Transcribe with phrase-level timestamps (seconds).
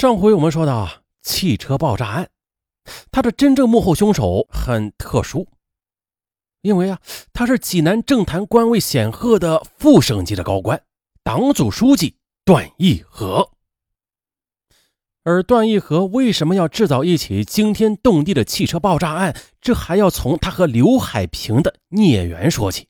[0.00, 2.30] 上回我们说到汽车爆炸案，
[3.12, 5.46] 他的真正幕后凶手很特殊，
[6.62, 6.98] 因为啊，
[7.34, 10.82] 他是济南政坛官位显赫的副省级的高官，
[11.22, 12.16] 党组书记
[12.46, 13.50] 段义和。
[15.22, 19.36] 而段义和为什么要制造一起惊天动地的汽车爆炸案？
[19.60, 22.88] 这还要从他和刘海平的孽缘说起。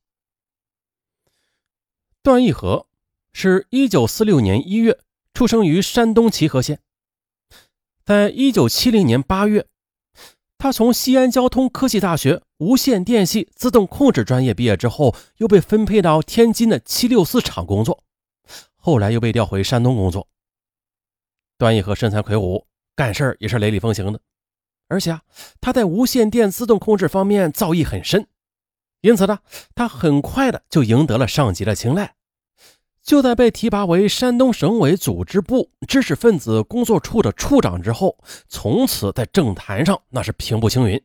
[2.22, 2.86] 段义和
[3.32, 5.00] 是一九四六年一月
[5.34, 6.80] 出生于山东齐河县，
[8.10, 9.68] 在一九七零年八月，
[10.58, 18.02] 他从西安交通科技大学无线电系自动控制专业毕业之后，又被分配到天津的七六四厂工作，
[18.74, 20.26] 后来又被调回山东工作。
[21.56, 24.20] 段义和身材魁梧，干事也是雷厉风行的，
[24.88, 25.22] 而且啊，
[25.60, 28.26] 他在无线电自动控制方面造诣很深，
[29.02, 29.38] 因此呢，
[29.76, 32.16] 他很快的就赢得了上级的青睐。
[33.02, 41.02] 就在被提拔为山东省委组织部知识分子工作处的处长之后，从此在政坛上那是平步青云。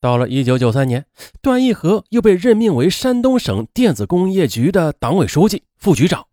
[0.00, 1.04] 到了一九九三年，
[1.42, 6.26] 段义和又被任命为山东省电子工业局的党委书记、副局长。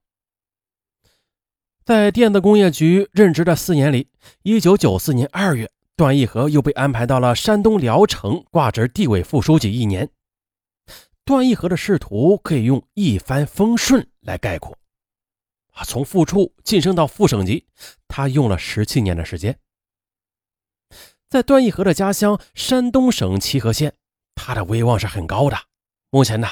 [1.84, 4.08] 在电子工业局任职的四年里，
[4.44, 10.10] 一九九四年二月，段义和又被安排到了山东聊城挂职地委副书记一年。
[11.24, 14.78] 段义和的仕途可以用一帆风顺来概括。
[15.74, 17.66] 啊，从副处晋升到副省级，
[18.08, 19.58] 他用了十七年的时间。
[21.30, 23.94] 在段义和的家乡山东省齐河县，
[24.36, 25.58] 他的威望是很高的。
[26.12, 26.48] 目前呢，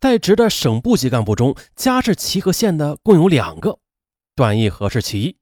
[0.00, 3.78] 在职的省部级干部中，家是齐河县的共有两个。
[4.34, 5.36] 段义和是其一，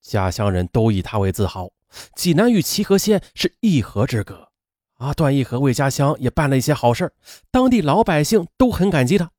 [0.00, 1.70] 家乡人都以他为自豪。
[2.14, 4.50] 济南与齐河县是一河之隔
[4.94, 5.12] 啊！
[5.12, 7.12] 段义和为家乡也办了一些好事
[7.50, 9.30] 当地老百姓都很感激他。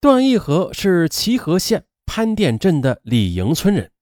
[0.00, 3.92] 段义和是齐河县潘店镇的李营村人。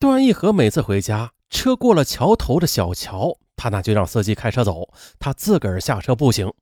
[0.00, 6.52] 段义和每次回家，车过了桥头的小桥，他那就让司机开车走，他自个儿下车步行。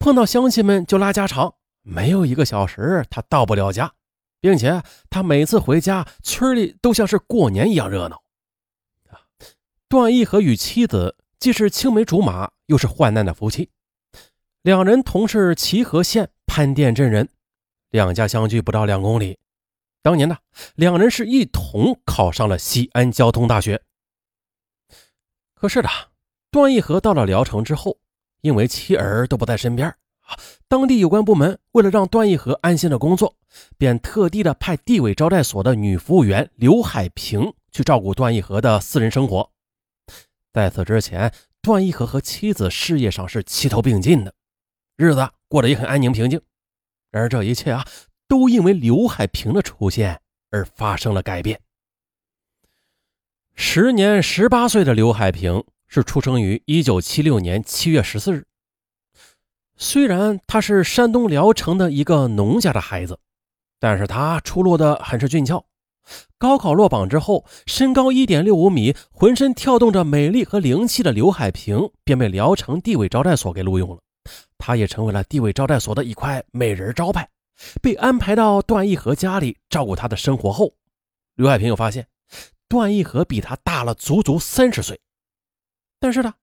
[0.00, 1.54] 碰到乡亲们就拉家常。
[1.82, 3.92] 没有一个小时，他到不了家，
[4.40, 8.24] 并且他每次回家，村里都像是过年一样热闹。
[9.88, 13.70] 段义和与妻子既是青梅竹马，又是患难的夫妻。
[14.62, 17.30] 两人同是齐河县潘店镇人，
[17.88, 19.38] 两家相距不到两公里。
[20.02, 20.36] 当年呢，
[20.74, 23.80] 两人是一同考上了西安交通大学。
[25.54, 25.88] 可是呢，
[26.50, 27.96] 段义和到了聊城之后，
[28.42, 29.94] 因为妻儿都不在身边。
[30.68, 33.34] 当地有关部门为了让段义和安心的工作，
[33.78, 39.50] 便特地的派地委招待所的女服务员刘海平去照顾段义和的私人生活。
[40.52, 41.32] 在此之前，
[41.62, 44.34] 段义和和妻子事业上是齐头并进的，
[45.00, 46.38] 日子过得也很安宁平静。
[47.10, 47.86] 然而这一切啊，
[48.28, 51.58] 都因为刘海平的出现而发生了改变。
[53.54, 58.44] 时年十八岁的刘海平是出生于一九七六年七月十四日。
[59.78, 63.18] 虽然他是山东聊城的一个农家的孩子，
[63.78, 65.64] 但是他出落的很是俊俏。
[66.36, 74.02] 高考落榜之后，身高一点六五米，浑身跳动着美丽和灵气的刘海平便被聊城地委招待所给录用了。
[74.60, 77.28] 他也成为了地委招待所的一块美人招牌。
[77.82, 80.74] 被安排到段义和家里照顾他的生活后，
[81.34, 82.06] 刘海平又发现
[82.68, 85.00] 段义和比他大了足足三十岁，
[85.98, 86.34] 但是呢。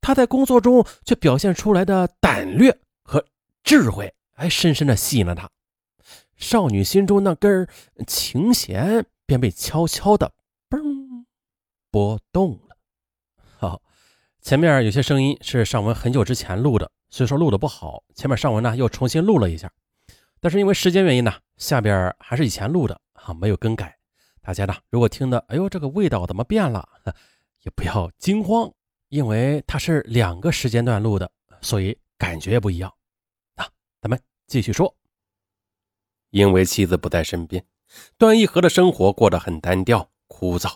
[0.00, 3.22] 他在工作中却表现出来的胆略和
[3.62, 5.46] 智慧，还深深的吸引了他。
[6.38, 7.68] 少女心中那根
[8.06, 10.32] 琴弦便被悄悄的
[10.70, 11.26] 嘣
[11.90, 12.78] 拨动了。
[13.58, 13.82] 好，
[14.40, 18.02] 前面有些声音是尚文很久之前录的，所以说录的不好。
[18.14, 19.72] 前面上文呢又重新录了一下，
[20.40, 23.96] 但是因为时间原因呢，下边还是以前录的啊，没有更改。
[24.40, 26.88] 大家呢如果听的，哎呦这个味道怎么变了，
[27.64, 28.72] 也不要惊慌。
[29.08, 31.30] 因为它是两个时间段录的，
[31.62, 32.92] 所以感觉也不一样。
[33.56, 33.66] 那
[34.02, 34.94] 咱们继续说。
[36.28, 37.64] 因为妻子不在身边，
[38.18, 40.74] 段义和的生活过得很单调枯燥。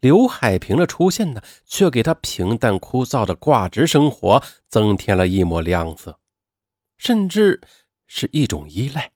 [0.00, 6.18] 刘海平的出现呢，却给他平淡枯燥的挂职生活增添了一抹亮色，
[6.96, 7.60] 甚至
[8.06, 9.12] 是一种依赖。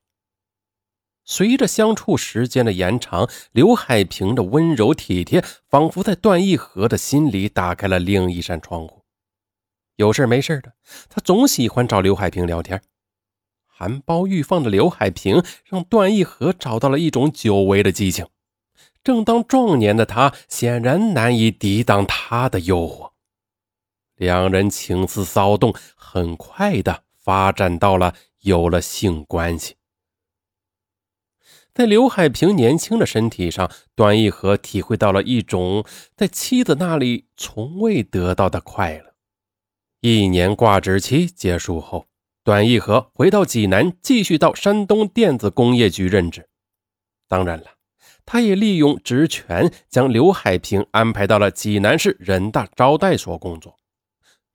[1.25, 9.05] 随着相处时间的延长，刘海平的温柔体贴仿佛在段义和的心里打开了另一扇窗户。
[9.97, 10.73] 有事没事的，
[11.11, 12.81] 他总喜欢找刘海平聊天。
[13.67, 18.27] 含苞欲放的刘海平让段义和找到了一种久违的激情。
[19.03, 23.13] 正当壮年的他显然难以抵挡他的诱惑，
[24.17, 29.77] 两人情思骚动，很快的发展到了有了性关系。
[31.73, 35.85] 在刘海平年轻的身体上，段义和体会到了一种
[36.17, 39.15] 在妻子那里从未得到的快乐。
[40.01, 42.09] 一年挂职期结束后，
[42.43, 46.49] 段义和回到济南，继续到山东电子工业局任职。
[47.29, 47.67] 当然了，
[48.31, 53.75] 他也利用职权将刘海平安排到了济南市人大招待所工作。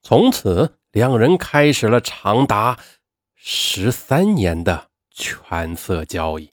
[0.03, 2.77] 从此，两人开始了长达
[3.33, 6.52] 十三年的权色交易。